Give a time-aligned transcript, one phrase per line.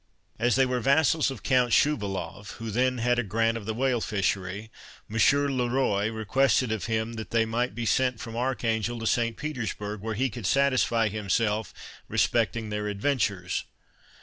[0.39, 4.01] As they were vassals of Count Schuwalow, who then had a grant of the whale
[4.01, 4.71] fishery,
[5.07, 5.19] M.
[5.55, 9.37] Le Roy requested of him that they might be sent from Archangel to St.
[9.37, 11.71] Petersburgh, where he could satisfy himself
[12.09, 13.65] respecting their adventures.